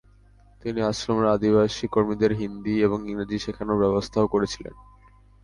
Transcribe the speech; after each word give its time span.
তিনি 0.63 0.79
আশ্রমের 0.81 1.27
আদিবাসী 1.27 1.85
কর্মীদের 1.87 2.31
হিন্দি 2.33 2.75
এবং 2.81 2.99
ইংরেজি 3.09 3.37
শেখানোর 3.39 3.77
ব্যবস্থাও 3.77 4.27
করেছিলেন। 4.27 4.75